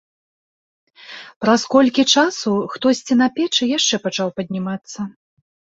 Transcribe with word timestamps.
Праз 1.45 1.61
колькі 1.75 2.07
часу 2.15 2.49
хтосьці 2.73 3.13
на 3.23 3.27
печы 3.39 3.63
яшчэ 3.77 3.95
пачаў 4.09 4.27
паднімацца. 4.41 4.99